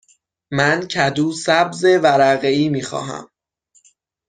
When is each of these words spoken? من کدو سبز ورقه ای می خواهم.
من 0.51 0.87
کدو 0.87 1.31
سبز 1.33 1.83
ورقه 1.85 2.47
ای 2.47 2.69
می 2.69 2.81
خواهم. 2.81 3.29